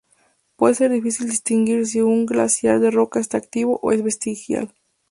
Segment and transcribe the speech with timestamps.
[0.55, 4.73] Puede ser difícil distinguir si un glaciar de roca esta activo o es vestigial.